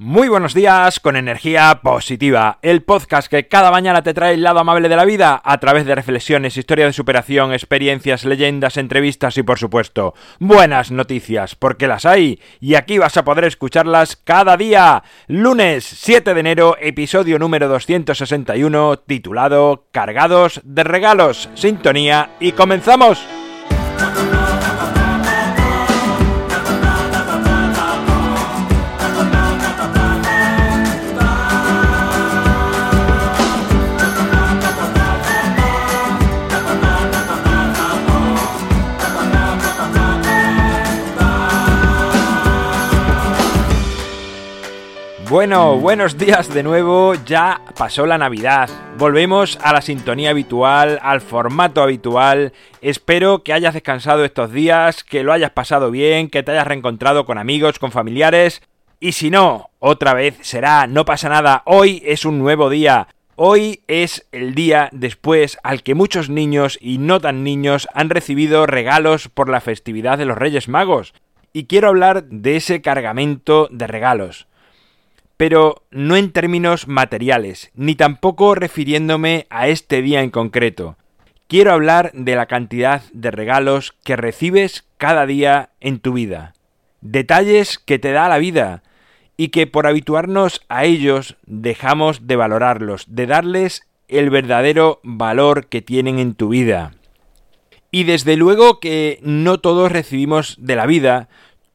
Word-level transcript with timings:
Muy 0.00 0.28
buenos 0.28 0.54
días 0.54 1.00
con 1.00 1.16
energía 1.16 1.80
positiva, 1.82 2.60
el 2.62 2.84
podcast 2.84 3.26
que 3.26 3.48
cada 3.48 3.72
mañana 3.72 4.04
te 4.04 4.14
trae 4.14 4.34
el 4.34 4.44
lado 4.44 4.60
amable 4.60 4.88
de 4.88 4.94
la 4.94 5.04
vida 5.04 5.42
a 5.44 5.58
través 5.58 5.86
de 5.86 5.94
reflexiones, 5.96 6.56
historia 6.56 6.86
de 6.86 6.92
superación, 6.92 7.52
experiencias, 7.52 8.24
leyendas, 8.24 8.76
entrevistas 8.76 9.36
y 9.38 9.42
por 9.42 9.58
supuesto 9.58 10.14
buenas 10.38 10.92
noticias, 10.92 11.56
porque 11.56 11.88
las 11.88 12.06
hay 12.06 12.40
y 12.60 12.76
aquí 12.76 12.98
vas 12.98 13.16
a 13.16 13.24
poder 13.24 13.46
escucharlas 13.46 14.14
cada 14.14 14.56
día. 14.56 15.02
Lunes 15.26 15.82
7 15.82 16.32
de 16.32 16.38
enero, 16.38 16.76
episodio 16.80 17.40
número 17.40 17.66
261 17.66 18.98
titulado 19.00 19.88
Cargados 19.90 20.60
de 20.62 20.84
regalos, 20.84 21.50
sintonía 21.56 22.30
y 22.38 22.52
comenzamos. 22.52 23.37
Bueno, 45.28 45.76
buenos 45.76 46.16
días 46.16 46.54
de 46.54 46.62
nuevo, 46.62 47.12
ya 47.26 47.60
pasó 47.76 48.06
la 48.06 48.16
Navidad, 48.16 48.70
volvemos 48.96 49.58
a 49.62 49.74
la 49.74 49.82
sintonía 49.82 50.30
habitual, 50.30 50.98
al 51.02 51.20
formato 51.20 51.82
habitual, 51.82 52.54
espero 52.80 53.42
que 53.42 53.52
hayas 53.52 53.74
descansado 53.74 54.24
estos 54.24 54.52
días, 54.52 55.04
que 55.04 55.22
lo 55.22 55.34
hayas 55.34 55.50
pasado 55.50 55.90
bien, 55.90 56.30
que 56.30 56.42
te 56.42 56.52
hayas 56.52 56.66
reencontrado 56.66 57.26
con 57.26 57.36
amigos, 57.36 57.78
con 57.78 57.92
familiares, 57.92 58.62
y 59.00 59.12
si 59.12 59.28
no, 59.28 59.68
otra 59.80 60.14
vez 60.14 60.38
será, 60.40 60.86
no 60.86 61.04
pasa 61.04 61.28
nada, 61.28 61.62
hoy 61.66 62.02
es 62.06 62.24
un 62.24 62.38
nuevo 62.38 62.70
día, 62.70 63.08
Hoy 63.40 63.84
es 63.86 64.26
el 64.32 64.56
día 64.56 64.88
después 64.90 65.58
al 65.62 65.84
que 65.84 65.94
muchos 65.94 66.28
niños 66.28 66.76
y 66.80 66.98
no 66.98 67.20
tan 67.20 67.44
niños 67.44 67.86
han 67.94 68.10
recibido 68.10 68.66
regalos 68.66 69.28
por 69.28 69.48
la 69.48 69.60
festividad 69.60 70.18
de 70.18 70.24
los 70.24 70.36
Reyes 70.36 70.66
Magos. 70.68 71.14
Y 71.52 71.66
quiero 71.66 71.86
hablar 71.86 72.24
de 72.24 72.56
ese 72.56 72.82
cargamento 72.82 73.68
de 73.70 73.86
regalos 73.86 74.47
pero 75.38 75.84
no 75.90 76.16
en 76.16 76.32
términos 76.32 76.88
materiales, 76.88 77.70
ni 77.74 77.94
tampoco 77.94 78.54
refiriéndome 78.54 79.46
a 79.48 79.68
este 79.68 80.02
día 80.02 80.20
en 80.20 80.30
concreto. 80.30 80.96
Quiero 81.46 81.72
hablar 81.72 82.10
de 82.12 82.34
la 82.36 82.46
cantidad 82.46 83.02
de 83.12 83.30
regalos 83.30 83.94
que 84.04 84.16
recibes 84.16 84.84
cada 84.98 85.24
día 85.24 85.70
en 85.80 86.00
tu 86.00 86.12
vida. 86.12 86.54
Detalles 87.00 87.78
que 87.78 88.00
te 88.00 88.12
da 88.12 88.28
la 88.28 88.38
vida 88.38 88.82
y 89.36 89.48
que 89.48 89.68
por 89.68 89.86
habituarnos 89.86 90.60
a 90.68 90.84
ellos 90.84 91.36
dejamos 91.46 92.26
de 92.26 92.34
valorarlos, 92.34 93.04
de 93.06 93.26
darles 93.26 93.86
el 94.08 94.30
verdadero 94.30 94.98
valor 95.04 95.66
que 95.66 95.80
tienen 95.82 96.18
en 96.18 96.34
tu 96.34 96.48
vida. 96.48 96.94
Y 97.92 98.04
desde 98.04 98.36
luego 98.36 98.80
que 98.80 99.20
no 99.22 99.60
todos 99.60 99.92
recibimos 99.92 100.56
de 100.58 100.74
la 100.74 100.86
vida 100.86 101.28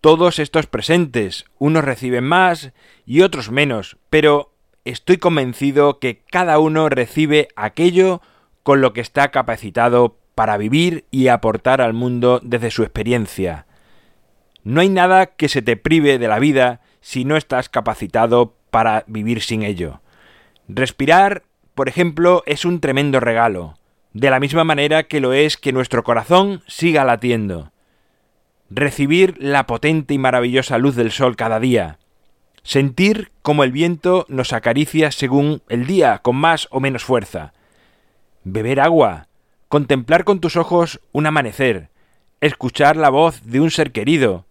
todos 0.00 0.38
estos 0.38 0.66
presentes. 0.66 1.44
Unos 1.58 1.84
reciben 1.84 2.24
más 2.24 2.72
y 3.06 3.22
otros 3.22 3.50
menos, 3.50 3.98
pero 4.08 4.52
estoy 4.84 5.18
convencido 5.18 5.98
que 5.98 6.22
cada 6.30 6.58
uno 6.58 6.88
recibe 6.88 7.48
aquello 7.56 8.22
con 8.62 8.80
lo 8.80 8.92
que 8.92 9.00
está 9.00 9.30
capacitado 9.30 10.16
para 10.34 10.56
vivir 10.56 11.04
y 11.10 11.28
aportar 11.28 11.80
al 11.80 11.92
mundo 11.92 12.40
desde 12.42 12.70
su 12.70 12.82
experiencia. 12.82 13.66
No 14.62 14.80
hay 14.80 14.88
nada 14.88 15.26
que 15.26 15.48
se 15.48 15.62
te 15.62 15.76
prive 15.76 16.18
de 16.18 16.28
la 16.28 16.38
vida 16.38 16.80
si 17.00 17.24
no 17.24 17.36
estás 17.36 17.68
capacitado 17.68 18.54
para 18.70 19.04
vivir 19.06 19.42
sin 19.42 19.62
ello. 19.62 20.00
Respirar, 20.68 21.42
por 21.74 21.88
ejemplo, 21.88 22.42
es 22.46 22.64
un 22.64 22.80
tremendo 22.80 23.20
regalo, 23.20 23.78
de 24.12 24.30
la 24.30 24.40
misma 24.40 24.64
manera 24.64 25.04
que 25.04 25.20
lo 25.20 25.32
es 25.32 25.56
que 25.56 25.72
nuestro 25.72 26.04
corazón 26.04 26.62
siga 26.66 27.04
latiendo 27.04 27.72
recibir 28.70 29.36
la 29.38 29.66
potente 29.66 30.14
y 30.14 30.18
maravillosa 30.18 30.78
luz 30.78 30.94
del 30.94 31.10
sol 31.10 31.36
cada 31.36 31.60
día, 31.60 31.98
sentir 32.62 33.32
como 33.42 33.64
el 33.64 33.72
viento 33.72 34.24
nos 34.28 34.52
acaricia 34.52 35.10
según 35.10 35.62
el 35.68 35.86
día, 35.86 36.18
con 36.18 36.36
más 36.36 36.68
o 36.70 36.80
menos 36.80 37.04
fuerza, 37.04 37.52
beber 38.44 38.80
agua, 38.80 39.26
contemplar 39.68 40.24
con 40.24 40.40
tus 40.40 40.56
ojos 40.56 41.00
un 41.12 41.26
amanecer, 41.26 41.88
escuchar 42.40 42.96
la 42.96 43.10
voz 43.10 43.42
de 43.44 43.60
un 43.60 43.70
ser 43.70 43.92
querido, 43.92 44.46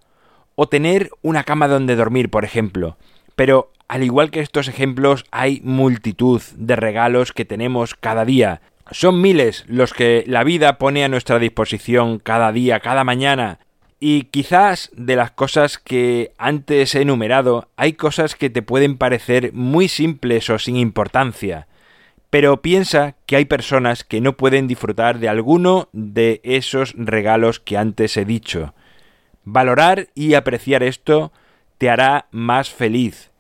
o 0.56 0.68
tener 0.68 1.10
una 1.22 1.46
cama 1.46 1.70
donde 1.70 1.96
dormir, 1.96 2.30
por 2.30 2.44
ejemplo. 2.44 2.98
Pero, 3.38 3.72
al 3.88 4.04
igual 4.04 4.30
que 4.30 4.42
estos 4.42 4.68
ejemplos, 4.68 5.24
hay 5.32 5.62
multitud 5.64 6.42
de 6.58 6.76
regalos 6.76 7.32
que 7.32 7.46
tenemos 7.46 7.96
cada 7.96 8.26
día. 8.26 8.62
Son 8.92 9.22
miles 9.22 9.64
los 9.68 9.94
que 9.94 10.26
la 10.28 10.44
vida 10.44 10.78
pone 10.78 11.06
a 11.06 11.08
nuestra 11.08 11.40
disposición 11.40 12.20
cada 12.20 12.52
día, 12.52 12.82
cada 12.82 13.06
mañana, 13.06 13.60
y 14.00 14.24
quizás 14.24 14.92
de 14.96 15.16
las 15.16 15.32
cosas 15.32 15.78
que 15.78 16.32
antes 16.38 16.96
he 16.96 17.02
enumerado, 17.02 17.68
hay 17.76 17.94
cosas 17.94 18.36
que 18.36 18.50
te 18.50 18.62
pueden 18.62 18.98
parecer 18.98 19.52
muy 19.54 19.90
simples 19.90 20.50
o 20.50 20.58
sin 20.58 20.78
importancia. 20.78 21.68
Pero 22.30 22.62
piensa 22.62 23.16
que 23.26 23.36
hay 23.36 23.46
personas 23.46 24.04
que 24.04 24.22
no 24.22 24.38
pueden 24.38 24.68
disfrutar 24.68 25.20
de 25.20 25.28
alguno 25.28 25.90
de 25.92 26.40
esos 26.44 26.94
regalos 26.96 27.60
que 27.60 27.78
antes 27.78 28.16
he 28.16 28.24
dicho. 28.24 28.74
Valorar 29.44 30.08
y 30.16 30.36
apreciar 30.36 30.84
esto 30.84 31.34
te 31.78 31.90
hará 31.90 32.28
más 32.32 32.70
feliz, 32.70 33.32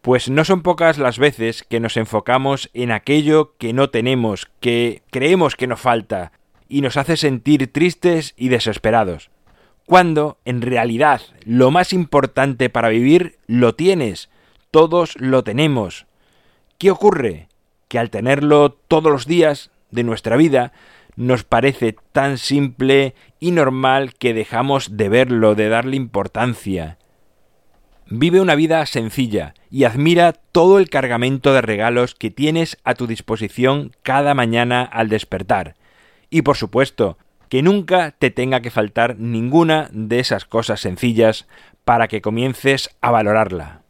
pues 0.00 0.28
no 0.28 0.44
son 0.44 0.62
pocas 0.62 0.98
las 0.98 1.18
veces 1.18 1.62
que 1.62 1.78
nos 1.78 1.96
enfocamos 1.96 2.70
en 2.74 2.90
aquello 2.90 3.54
que 3.58 3.72
no 3.72 3.90
tenemos, 3.90 4.48
que 4.60 5.02
creemos 5.10 5.54
que 5.54 5.66
nos 5.66 5.80
falta, 5.80 6.32
y 6.68 6.80
nos 6.80 6.96
hace 6.96 7.16
sentir 7.16 7.70
tristes 7.70 8.34
y 8.36 8.48
desesperados 8.48 9.31
cuando 9.86 10.38
en 10.44 10.62
realidad 10.62 11.22
lo 11.44 11.70
más 11.70 11.92
importante 11.92 12.70
para 12.70 12.88
vivir 12.88 13.38
lo 13.46 13.74
tienes, 13.74 14.30
todos 14.70 15.14
lo 15.20 15.44
tenemos. 15.44 16.06
¿Qué 16.78 16.90
ocurre? 16.90 17.48
Que 17.88 17.98
al 17.98 18.10
tenerlo 18.10 18.72
todos 18.72 19.12
los 19.12 19.26
días 19.26 19.70
de 19.90 20.04
nuestra 20.04 20.36
vida, 20.36 20.72
nos 21.16 21.44
parece 21.44 21.94
tan 22.12 22.38
simple 22.38 23.14
y 23.38 23.50
normal 23.50 24.14
que 24.14 24.34
dejamos 24.34 24.96
de 24.96 25.08
verlo, 25.08 25.54
de 25.54 25.68
darle 25.68 25.96
importancia. 25.96 26.98
Vive 28.08 28.40
una 28.40 28.54
vida 28.54 28.84
sencilla 28.86 29.54
y 29.70 29.84
admira 29.84 30.32
todo 30.32 30.78
el 30.78 30.90
cargamento 30.90 31.52
de 31.52 31.62
regalos 31.62 32.14
que 32.14 32.30
tienes 32.30 32.78
a 32.84 32.94
tu 32.94 33.06
disposición 33.06 33.92
cada 34.02 34.34
mañana 34.34 34.82
al 34.82 35.08
despertar. 35.08 35.76
Y 36.28 36.42
por 36.42 36.56
supuesto, 36.56 37.16
que 37.52 37.62
nunca 37.62 38.14
te 38.18 38.30
tenga 38.30 38.62
que 38.62 38.70
faltar 38.70 39.18
ninguna 39.18 39.90
de 39.92 40.20
esas 40.20 40.46
cosas 40.46 40.80
sencillas 40.80 41.46
para 41.84 42.08
que 42.08 42.22
comiences 42.22 42.88
a 43.02 43.10
valorarla. 43.10 43.82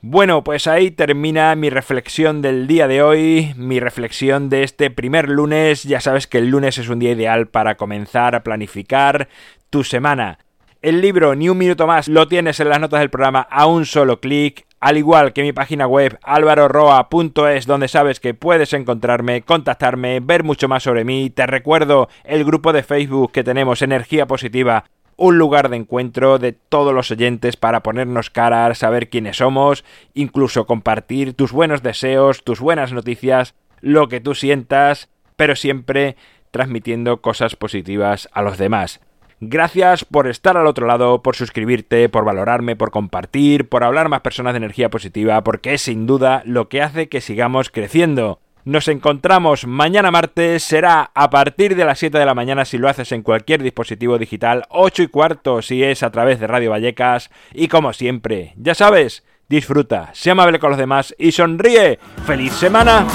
Bueno, 0.00 0.44
pues 0.44 0.68
ahí 0.68 0.92
termina 0.92 1.52
mi 1.56 1.68
reflexión 1.68 2.42
del 2.42 2.68
día 2.68 2.86
de 2.86 3.02
hoy, 3.02 3.54
mi 3.56 3.80
reflexión 3.80 4.48
de 4.50 4.62
este 4.62 4.88
primer 4.92 5.28
lunes. 5.28 5.82
Ya 5.82 6.00
sabes 6.00 6.28
que 6.28 6.38
el 6.38 6.48
lunes 6.48 6.78
es 6.78 6.88
un 6.90 7.00
día 7.00 7.10
ideal 7.10 7.48
para 7.48 7.76
comenzar 7.76 8.36
a 8.36 8.44
planificar 8.44 9.28
tu 9.68 9.82
semana. 9.82 10.38
El 10.80 11.00
libro 11.00 11.34
Ni 11.34 11.48
un 11.48 11.58
minuto 11.58 11.88
más 11.88 12.06
lo 12.06 12.28
tienes 12.28 12.60
en 12.60 12.68
las 12.68 12.78
notas 12.78 13.00
del 13.00 13.10
programa 13.10 13.40
a 13.50 13.66
un 13.66 13.84
solo 13.84 14.20
clic 14.20 14.67
al 14.80 14.96
igual 14.96 15.32
que 15.32 15.42
mi 15.42 15.52
página 15.52 15.86
web 15.86 16.18
alvaroroa.es 16.22 17.66
donde 17.66 17.88
sabes 17.88 18.20
que 18.20 18.34
puedes 18.34 18.72
encontrarme, 18.72 19.42
contactarme, 19.42 20.20
ver 20.20 20.44
mucho 20.44 20.68
más 20.68 20.84
sobre 20.84 21.04
mí. 21.04 21.30
Te 21.30 21.46
recuerdo 21.46 22.08
el 22.24 22.44
grupo 22.44 22.72
de 22.72 22.82
Facebook 22.82 23.32
que 23.32 23.44
tenemos 23.44 23.82
Energía 23.82 24.26
Positiva, 24.26 24.84
un 25.16 25.36
lugar 25.36 25.68
de 25.68 25.76
encuentro 25.76 26.38
de 26.38 26.52
todos 26.52 26.94
los 26.94 27.10
oyentes 27.10 27.56
para 27.56 27.82
ponernos 27.82 28.30
cara, 28.30 28.72
saber 28.74 29.10
quiénes 29.10 29.38
somos, 29.38 29.84
incluso 30.14 30.66
compartir 30.66 31.34
tus 31.34 31.50
buenos 31.50 31.82
deseos, 31.82 32.44
tus 32.44 32.60
buenas 32.60 32.92
noticias, 32.92 33.54
lo 33.80 34.08
que 34.08 34.20
tú 34.20 34.34
sientas, 34.34 35.08
pero 35.36 35.56
siempre 35.56 36.16
transmitiendo 36.52 37.20
cosas 37.20 37.56
positivas 37.56 38.28
a 38.32 38.42
los 38.42 38.58
demás. 38.58 39.00
Gracias 39.40 40.04
por 40.04 40.26
estar 40.26 40.56
al 40.56 40.66
otro 40.66 40.86
lado, 40.86 41.22
por 41.22 41.36
suscribirte, 41.36 42.08
por 42.08 42.24
valorarme, 42.24 42.74
por 42.74 42.90
compartir, 42.90 43.68
por 43.68 43.84
hablar 43.84 44.08
más 44.08 44.22
personas 44.22 44.52
de 44.52 44.58
energía 44.58 44.90
positiva, 44.90 45.44
porque 45.44 45.74
es 45.74 45.82
sin 45.82 46.06
duda 46.06 46.42
lo 46.44 46.68
que 46.68 46.82
hace 46.82 47.08
que 47.08 47.20
sigamos 47.20 47.70
creciendo. 47.70 48.40
Nos 48.64 48.88
encontramos 48.88 49.66
mañana 49.66 50.10
martes, 50.10 50.64
será 50.64 51.12
a 51.14 51.30
partir 51.30 51.76
de 51.76 51.84
las 51.84 52.00
7 52.00 52.18
de 52.18 52.26
la 52.26 52.34
mañana 52.34 52.64
si 52.64 52.78
lo 52.78 52.88
haces 52.88 53.12
en 53.12 53.22
cualquier 53.22 53.62
dispositivo 53.62 54.18
digital, 54.18 54.64
8 54.70 55.04
y 55.04 55.06
cuarto 55.06 55.62
si 55.62 55.84
es 55.84 56.02
a 56.02 56.10
través 56.10 56.40
de 56.40 56.48
Radio 56.48 56.72
Vallecas, 56.72 57.30
y 57.54 57.68
como 57.68 57.92
siempre, 57.92 58.54
ya 58.56 58.74
sabes, 58.74 59.24
disfruta, 59.48 60.10
sea 60.14 60.32
amable 60.32 60.58
con 60.58 60.70
los 60.70 60.78
demás 60.78 61.14
y 61.16 61.30
sonríe. 61.32 61.98
¡Feliz 62.26 62.52
semana! 62.54 63.06